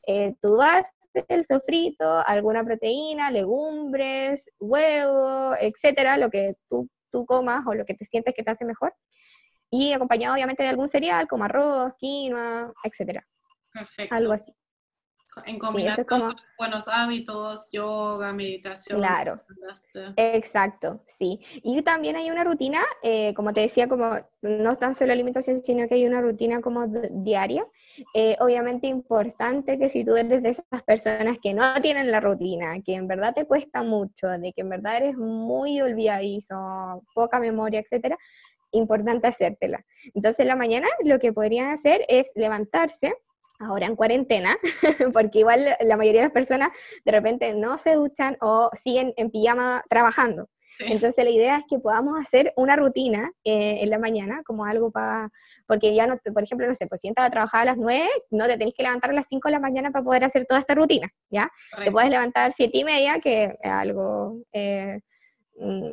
[0.06, 0.86] eh, tú vas
[1.28, 7.94] el sofrito, alguna proteína, legumbres, huevo, etcétera, lo que tú, tú comas o lo que
[7.94, 8.94] te sientes que te hace mejor.
[9.70, 13.26] Y acompañado obviamente de algún cereal como arroz, quinoa, etcétera.
[13.72, 14.14] Perfecto.
[14.14, 14.52] Algo así.
[15.46, 18.98] En combinación con buenos hábitos, yoga, meditación.
[19.00, 19.40] Claro,
[20.16, 21.40] exacto, sí.
[21.62, 25.88] Y también hay una rutina, eh, como te decía, como no tan solo alimentación, sino
[25.88, 27.64] que hay una rutina como diaria.
[28.14, 32.80] Eh, obviamente importante que si tú eres de esas personas que no tienen la rutina,
[32.84, 37.80] que en verdad te cuesta mucho, de que en verdad eres muy olvidadizo, poca memoria,
[37.80, 38.16] etcétera,
[38.72, 39.84] importante hacértela.
[40.14, 43.14] Entonces, en la mañana lo que podrían hacer es levantarse,
[43.58, 44.56] ahora en cuarentena,
[45.12, 46.70] porque igual la mayoría de las personas
[47.04, 50.48] de repente no se duchan o siguen en pijama trabajando.
[50.80, 54.90] Entonces la idea es que podamos hacer una rutina eh, en la mañana, como algo
[54.90, 55.28] para,
[55.66, 58.08] porque ya no, por ejemplo, no sé, pues si entras a trabajar a las 9,
[58.30, 60.60] no te tenés que levantar a las 5 de la mañana para poder hacer toda
[60.60, 61.50] esta rutina, ¿ya?
[61.84, 65.00] Te puedes levantar a 7 y media, que es algo eh,
[65.56, 65.90] mm,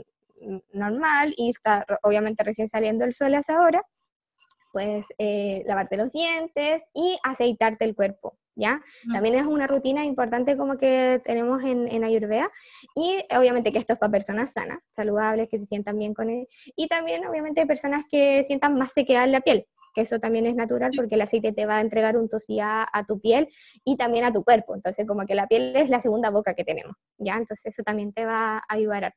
[0.74, 3.82] normal y está obviamente recién saliendo el sol a esa hora,
[4.76, 8.84] pues eh, lavarte los dientes y aceitarte el cuerpo, ¿ya?
[9.10, 12.52] También es una rutina importante como que tenemos en, en Ayurveda
[12.94, 16.50] y obviamente que esto es para personas sanas, saludables, que se sientan bien con él
[16.76, 20.56] y también obviamente personas que sientan más sequedad en la piel, que eso también es
[20.56, 23.48] natural porque el aceite te va a entregar un tosía a tu piel
[23.86, 26.66] y también a tu cuerpo, entonces como que la piel es la segunda boca que
[26.66, 27.36] tenemos, ¿ya?
[27.36, 29.14] Entonces eso también te va a ayudar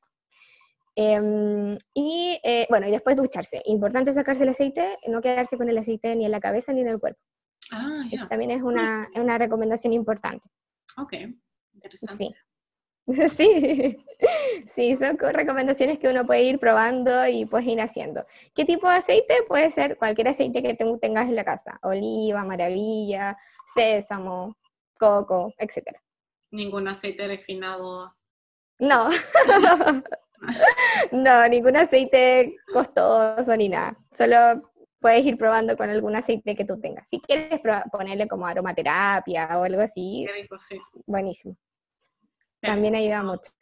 [1.00, 3.62] Em, y eh, bueno, y después ducharse.
[3.66, 6.88] Importante sacarse el aceite, no quedarse con el aceite ni en la cabeza ni en
[6.88, 7.20] el cuerpo.
[7.70, 10.44] Ah, Eso también es una, es una, recomendación importante.
[10.96, 11.12] Ok,
[11.72, 12.34] interesante.
[13.06, 13.06] Sí.
[13.36, 13.96] sí.
[14.74, 18.26] sí, son recomendaciones que uno puede ir probando y puedes ir haciendo.
[18.52, 19.44] ¿Qué tipo de aceite?
[19.46, 21.78] Puede ser cualquier aceite que tengas en la casa.
[21.82, 23.36] Oliva, maravilla,
[23.72, 24.56] sésamo,
[24.98, 25.96] coco, etc.
[26.50, 28.16] Ningún aceite refinado.
[28.80, 29.10] No.
[31.12, 33.96] no, ningún aceite costoso ni nada.
[34.16, 34.70] Solo
[35.00, 37.08] puedes ir probando con algún aceite que tú tengas.
[37.08, 37.60] Si quieres
[37.90, 40.26] ponerle como aromaterapia o algo así,
[41.06, 41.56] buenísimo.
[42.60, 43.52] También ayuda mucho.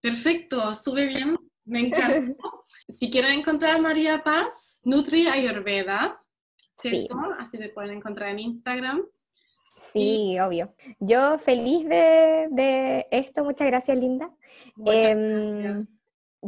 [0.00, 2.34] Perfecto, sube bien, me encanta.
[2.88, 6.20] si quieren encontrar a María Paz, Nutri Ayurveda,
[6.74, 7.16] ¿cierto?
[7.38, 9.02] Así te pueden encontrar en Instagram.
[9.92, 10.72] Sí, obvio.
[11.00, 14.30] Yo feliz de, esto, muchas gracias Linda.
[14.86, 15.86] Em,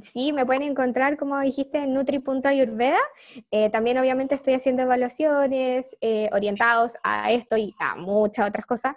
[0.03, 3.01] sí, me pueden encontrar, como dijiste, en nutri.ayurveda.
[3.51, 8.97] Eh, también obviamente estoy haciendo evaluaciones eh, orientados a esto y a muchas otras cosas.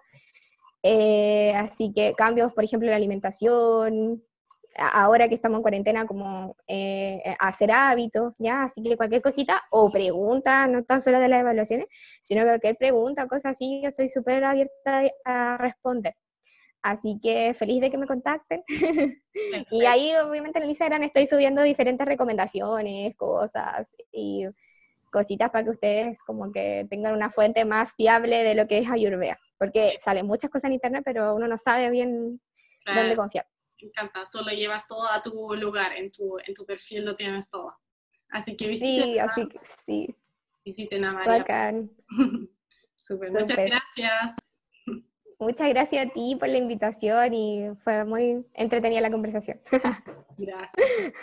[0.84, 4.24] Eh, así que cambios, por ejemplo, en la alimentación,
[4.78, 8.64] ahora que estamos en cuarentena, como eh, eh, hacer hábitos, ¿ya?
[8.64, 11.88] Así que cualquier cosita o pregunta, no tan solo de las evaluaciones,
[12.22, 16.16] sino cualquier pregunta, cosas así, yo estoy súper abierta a responder.
[16.82, 18.64] Así que feliz de que me contacten.
[19.72, 24.46] y ahí, obviamente, en Instagram estoy subiendo diferentes recomendaciones, cosas y
[25.12, 28.90] cositas para que ustedes como que tengan una fuente más fiable de lo que es
[28.90, 29.38] Ayurveda.
[29.58, 32.40] Porque salen muchas cosas en internet, pero uno no sabe bien
[32.86, 33.46] dónde confiar
[33.86, 37.50] encanta, tú lo llevas todo a tu lugar, en tu, en tu perfil lo tienes
[37.50, 37.76] todo.
[38.30, 39.04] Así que visiten.
[39.04, 40.16] Sí, así que sí.
[40.66, 41.74] Visiten a María.
[42.96, 44.36] Super, muchas gracias.
[45.40, 49.62] Muchas gracias a ti por la invitación y fue muy entretenida la conversación.
[50.38, 51.14] Gracias.